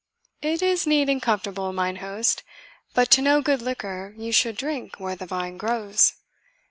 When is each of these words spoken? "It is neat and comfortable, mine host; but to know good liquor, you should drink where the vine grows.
"It 0.41 0.63
is 0.63 0.87
neat 0.87 1.09
and 1.09 1.21
comfortable, 1.21 1.71
mine 1.73 1.97
host; 1.97 2.41
but 2.95 3.11
to 3.11 3.21
know 3.21 3.39
good 3.43 3.61
liquor, 3.61 4.15
you 4.17 4.31
should 4.31 4.57
drink 4.57 4.95
where 4.99 5.15
the 5.15 5.27
vine 5.27 5.57
grows. 5.57 6.13